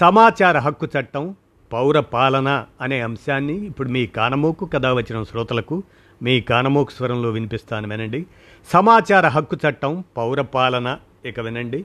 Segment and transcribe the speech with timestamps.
[0.00, 1.36] సమాచార హక్కు చట్టం
[1.72, 5.82] పౌర పాలన అనే అంశాన్ని ఇప్పుడు మీ కానమోకు కథ వచ్చిన శ్రోతలకు
[6.22, 8.26] మీ కానమోకు స్వరంలో వినిపిస్తాను వినండి.
[8.72, 11.84] సమాచార హక్కు చట్టం పౌర పాలన ఇక వినండి.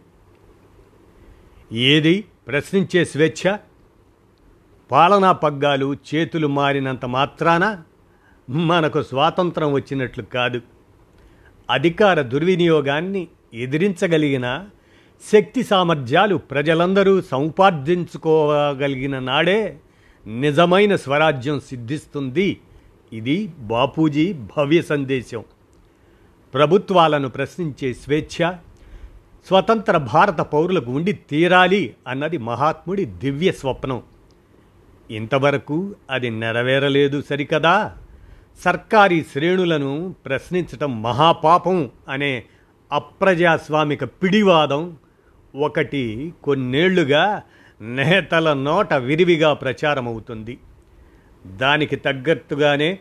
[1.72, 3.58] ఏది ప్రశ్నించే స్వేచ్ఛ?
[4.92, 7.82] పాలనా పగ్గాలు చేతులు మారినంత మాత్రాన
[8.50, 10.62] మనకు స్వాతంత్రం వచ్చినట్లు కాదు.
[11.70, 14.66] అధికార దుర్వినియోగాన్ని ఎదిరించగలిగిన
[15.24, 19.78] శక్తి సామర్థ్యాలు ప్రజలందరూ సంపార్జించుకోగలిగిన నాడే
[20.28, 22.60] నిజమైన స్వరాజ్యం సిద్ధిస్తుంది.
[23.14, 25.44] ఇది బాపూజీ భవ్య సందేశం.
[26.54, 28.54] ప్రభుత్వాలను ప్రశ్నించే స్వేచ్ఛ
[29.48, 34.04] స్వతంత్ర భారత పౌరులకు ఉండి తీరాలి అన్నది మహాత్ముడి దివ్య స్వప్నం.
[35.12, 37.96] ఇంతవరకు అది నెరవేరలేదు సరికదా?
[38.66, 42.44] సర్కారీ శ్రేణులను ప్రశ్నించటం మహాపాపం అనే
[42.92, 44.98] అప్రజాస్వామిక పిడివాదం
[45.56, 47.42] ఒకటి కొన్నేళ్ళుగా
[47.82, 50.58] నేతల నోట విరివిగా ప్రచారమవుతుంది.
[51.46, 53.00] దానికి తగ్గట్టుగానే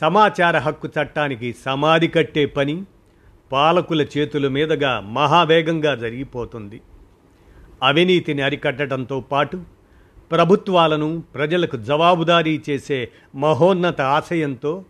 [0.00, 2.84] సమాచార హక్కు చట్టానికి సమాధి కట్టే పని
[3.52, 6.80] పాలకుల చేతుల మీదుగా మహావేగంగా జరిగిపోతుంది.
[7.82, 9.64] అవినీతిని అరికట్టడంతో పాటు
[10.30, 14.84] ప్రభుత్వాలను ప్రజలకు జవాబుదారీ చేసే మహోన్నత ఆశయంతో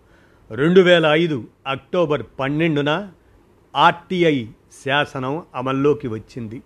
[0.50, 3.08] రెండు వేల ఐదు అక్టోబర్ పన్నెండున
[3.76, 4.46] ఆర్టీఐ
[4.84, 6.62] శాసనం అమల్లోకి వచ్చింది.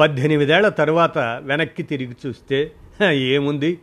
[0.00, 2.72] పద్దెనిమిదేళ్ళ తర్వాత వెనక్కి తిరిగి చూస్తే
[3.10, 3.78] ఏముంది?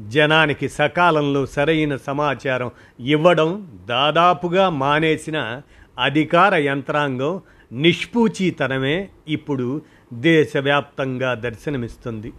[0.00, 2.70] జనానికి సకాలంలో సరైన సమాచారం
[3.00, 3.50] ఇవ్వడం
[3.86, 5.62] దాదాపుగా మానేసిన
[5.98, 7.40] అధికార యంత్రాంగం
[7.72, 9.82] నిష్పూచీతనమే ఇప్పుడు
[10.12, 12.32] దేశవ్యాప్తంగా దర్శనమిస్తుంది.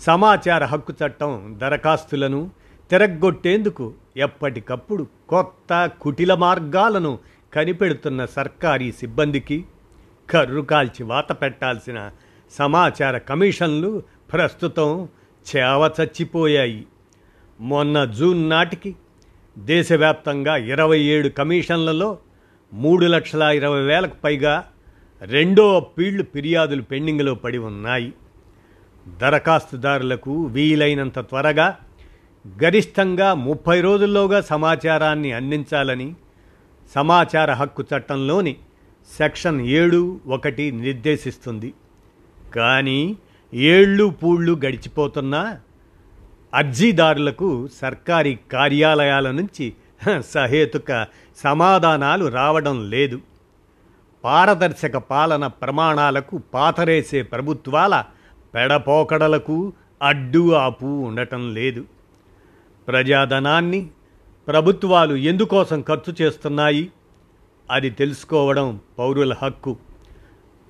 [0.00, 2.50] సమాచార హక్కు చట్టం దరఖాస్తులను
[2.90, 7.18] తిరగ్గొట్టేందుకు ఎప్పటికప్పుడు కొత్త కుటిల మార్గాలను
[7.54, 9.64] కనిపెడుతున్న సర్కారీ సిబ్బందికి
[10.30, 12.10] కర్రు కాల్చి వాత పెట్టాల్సిన
[12.50, 15.08] సమాచార కమిషన్లు ప్రస్తుతం
[15.56, 16.86] చేవ చచ్చిపోయాయి.
[17.60, 18.96] మొన్న జూన్ నాటికి
[19.58, 22.18] దేశవ్యాప్తంగా ఇరవై ఏడు కమిషన్లలో
[22.72, 24.64] మూడు లక్షల ఇరవై వేలకు పైగా
[25.22, 28.12] రెండో పీళ్ళు ఫిర్యాదులు పెండింగ్లో పడి ఉన్నాయి.
[29.08, 31.76] దరఖాస్తుదారులకు వీలైనంత త్వరగా
[32.64, 36.14] గరిష్టంగా ముప్పై రోజుల్లోగా సమాచారాన్ని అందించాలని
[36.94, 38.56] సమాచార హక్కు చట్టంలోని
[39.18, 41.74] సెక్షన్ ఏడు ఒకటి నిర్దేశిస్తుంది.
[42.54, 43.16] కానీ
[43.54, 45.58] ఏళ్ళు పూళ్ళు గడిచిపోతున్నా
[46.54, 49.72] అర్జీదారులకు సర్కారీ కార్యాలయాల నుంచి
[50.20, 53.20] సహేతుక సమాధానాలు రావడం లేదు.
[54.24, 58.04] పారదర్శక పాలన ప్రమాణాలకు పాతరేసే ప్రభుత్వాల
[58.54, 59.72] పెడపోకడలకు
[60.02, 61.84] అడ్డు ఆపు ఉండటం లేదు.
[62.88, 63.90] ప్రజాధనాన్ని
[64.48, 66.90] ప్రభుత్వాలు ఎందుకోసం ఖర్చు చేస్తున్నాయి?
[67.70, 69.76] అది తెలుసుకోవడం పౌరుల హక్కు.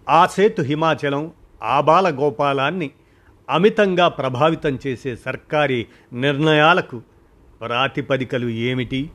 [0.09, 1.33] ఆ సేతు హిమాచలం
[1.63, 2.91] ఆబాల గోపాలాన్ని
[3.51, 7.03] అమితంగా ప్రభావితం చేసే సర్కారీ నిర్ణయాలకు
[7.61, 9.11] ప్రాతిపదికలు ఏమిటి?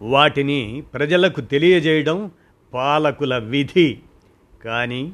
[0.00, 2.30] వాటిని ప్రజలకు తెలియజేయడం
[2.74, 3.98] పాలకుల విధి.
[4.64, 5.12] కానీ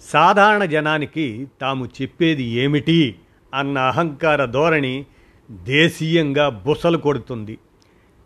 [0.00, 3.14] సాధారణ జనానికి తాము చెప్పేది ఏమిటి?
[3.54, 5.06] అన్న అహంకార ధోరణి
[5.50, 7.58] దేశీయంగా బుసలు కొడుతుంది.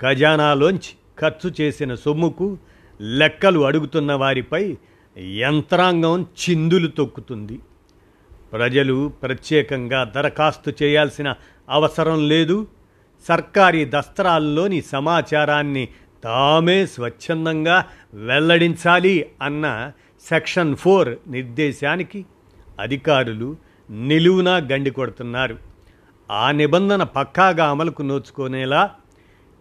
[0.02, 2.58] ఖజానాలోంచి ఖర్చు చేసిన సొమ్ముకు
[3.00, 4.76] లెక్కలు అడుగుతున్న వారిపై
[5.18, 7.58] యంత్రాంగం చిందులు తొక్కుతుంది.
[8.52, 11.34] ప్రజలు ప్రత్యేకంగా దరఖాస్తు చేయాల్సిన
[11.70, 12.66] అవసరం లేదు.
[13.28, 15.88] సర్కారీ దస్త్రాల్లోని సమాచారాన్ని
[16.24, 19.92] తామే స్వచ్ఛందంగా వెల్లడించాలి అన్న
[20.28, 22.24] సెక్షన్ ఫోర్ నిర్దేశానికి
[22.80, 23.56] అధికారులు
[23.90, 25.56] నిలువునా గండి కొడుతున్నారు.
[26.30, 28.90] ఆ నిబంధన పక్కాగా అమలుకు నోచుకునేలా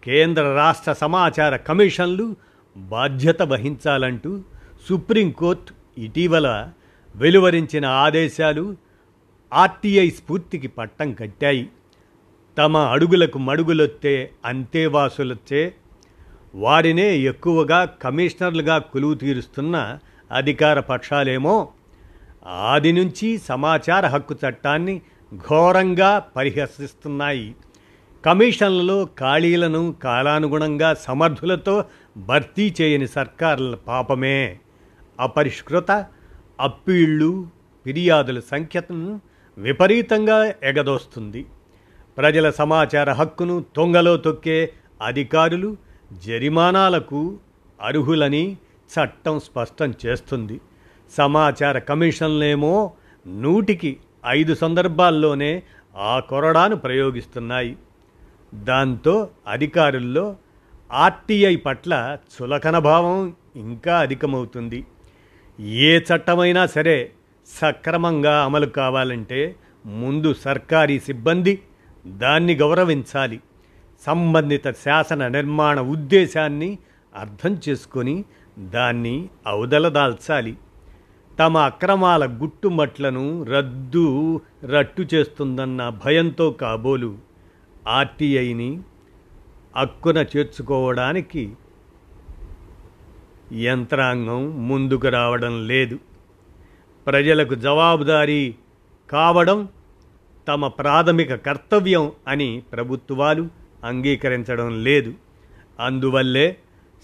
[0.04, 2.36] కేంద్ర రాష్ట్ర సమాచార కమిషన్లు
[2.76, 4.40] బాధ్యత వహించాలంటూ
[4.88, 6.70] సుప్రీంకోర్టు ఇటీవల
[7.16, 8.76] వెలువరించిన ఆదేశాలు
[9.52, 11.68] ఆర్టీఐ స్ఫూర్తికి పట్టం కట్టాయి.
[12.58, 15.74] తమ అడుగులకు మడుగులొత్తే అంతేవాసులొచ్చే
[16.54, 19.98] వారినే ఎక్కువగా కమిషనర్లుగా కొలువు తీరుస్తున్న
[20.32, 21.68] అధికార పక్షాలేమో
[22.46, 25.00] ఆది నుంచి సమాచార హక్కు చట్టాన్ని
[25.34, 27.54] ఘోరంగా పరిహసిస్తున్నాయి.
[28.26, 31.84] కమిషన్లలో ఖాళీలను కాలానుగుణంగా సమర్థులతో
[32.16, 34.58] భర్తీ చేయని సర్కారుల పాపమే.
[35.20, 36.06] అపరిష్కృత
[36.60, 37.48] అప్పీళ్ళు
[37.84, 39.20] ఫిర్యాదుల సంఖ్యను
[39.58, 41.46] విపరీతంగా ఎగదోస్తుంది.
[42.18, 44.72] ప్రజల సమాచార హక్కును తొంగలో తొక్కే
[45.02, 45.76] అధికారులు
[46.12, 47.38] జరిమానాలకు
[47.82, 48.56] అర్హులని
[48.92, 50.60] చట్టం స్పష్టం చేస్తుంది.
[51.10, 52.92] సమాచార కమిషన్లేమో
[53.26, 53.96] నూటికి
[54.26, 55.62] ఐదు సందర్భాల్లోనే
[55.96, 57.76] ఆ కొరడాను ప్రయోగిస్తున్నాయి.
[58.54, 60.36] దాంతో అధికారుల్లో
[60.92, 64.86] ఆర్టీఐ పట్ల చులకన భావం ఇంకా అధికమవుతుంది.
[65.60, 67.12] ఏ చట్టమైనా సరే
[67.48, 69.56] సక్రమంగా అమలు కావాలంటే
[69.86, 71.62] ముందు సర్కారీ సిబ్బంది
[72.06, 73.40] దాన్ని గౌరవించాలి.
[74.06, 76.78] సంబంధిత శాసన నిర్మాణ ఉద్దేశాన్ని
[77.14, 78.24] అర్థం చేసుకొని
[78.58, 80.56] దాన్ని అవదలదాల్చాలి
[81.38, 87.18] తమ అక్రమాల గుట్టుమట్లను రద్దు రట్టు చేస్తుందన్న భయంతో కాబోలు
[87.88, 88.80] ఆర్టీఐని
[89.76, 91.52] అక్కున చేర్చుకోవడానికి
[93.52, 95.98] యంత్రాంగం ముందుకు రావడం లేదు.
[97.06, 98.54] ప్రజలకు జవాబుదారీ
[99.10, 99.68] కావడం
[100.48, 103.48] తమ ప్రాథమిక కర్తవ్యం అని ప్రభుత్వాలు
[103.84, 105.14] అంగీకరించడం లేదు.
[105.80, 106.56] అందువల్లే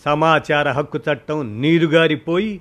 [0.06, 2.60] సమాచార హక్కు చట్టం నీరుగారిపోయి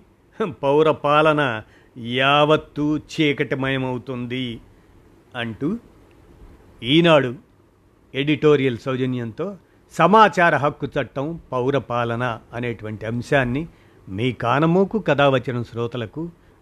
[0.63, 1.63] పౌర పాలన
[1.97, 4.59] యావత్తూ చీకటిమయమవుతుంది
[5.35, 5.79] అంటూ
[6.83, 7.35] ఈనాడు
[8.15, 9.57] ఎడిటోరియల్ సౌజన్యంతో
[9.91, 13.67] సమాచార హక్కు చట్టం పౌరపాలన అనేటువంటి అంశాన్ని
[14.09, 16.29] మీ కానమోకు కథావచనం శ్రోతలకు